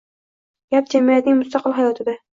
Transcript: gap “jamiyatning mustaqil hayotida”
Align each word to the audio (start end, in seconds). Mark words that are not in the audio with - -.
gap 0.75 0.89
“jamiyatning 0.95 1.39
mustaqil 1.43 1.77
hayotida” 1.81 2.17